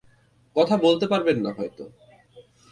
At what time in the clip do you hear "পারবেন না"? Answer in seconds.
1.07-1.51